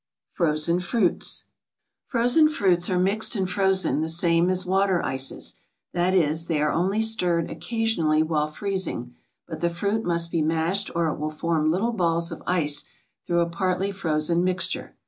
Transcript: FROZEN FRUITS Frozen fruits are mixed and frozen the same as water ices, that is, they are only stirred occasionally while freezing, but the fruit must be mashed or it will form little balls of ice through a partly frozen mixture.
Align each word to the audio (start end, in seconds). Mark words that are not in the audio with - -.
FROZEN 0.31 0.79
FRUITS 0.79 1.45
Frozen 2.07 2.49
fruits 2.49 2.89
are 2.89 2.97
mixed 2.97 3.35
and 3.35 3.47
frozen 3.47 4.01
the 4.01 4.09
same 4.09 4.49
as 4.49 4.65
water 4.65 4.99
ices, 5.05 5.53
that 5.93 6.15
is, 6.15 6.47
they 6.47 6.59
are 6.59 6.71
only 6.71 7.03
stirred 7.03 7.51
occasionally 7.51 8.23
while 8.23 8.47
freezing, 8.47 9.13
but 9.47 9.59
the 9.59 9.69
fruit 9.69 10.03
must 10.03 10.31
be 10.31 10.41
mashed 10.41 10.89
or 10.95 11.09
it 11.09 11.19
will 11.19 11.29
form 11.29 11.69
little 11.69 11.93
balls 11.93 12.31
of 12.31 12.41
ice 12.47 12.83
through 13.27 13.41
a 13.41 13.47
partly 13.49 13.91
frozen 13.91 14.43
mixture. 14.43 14.95